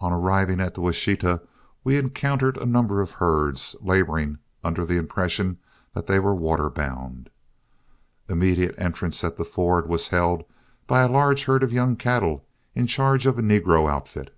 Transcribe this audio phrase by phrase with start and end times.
[0.00, 1.40] On arriving at the Washita,
[1.84, 5.58] we encountered a number of herds, laboring under the impression
[5.94, 7.30] that they were water bound.
[8.28, 10.42] Immediate entrance at the ford was held
[10.88, 12.44] by a large herd of young cattle
[12.74, 14.36] in charge of a negro outfit.